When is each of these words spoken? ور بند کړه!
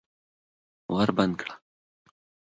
ور 0.93 1.09
بند 1.17 1.33
کړه! 1.41 1.53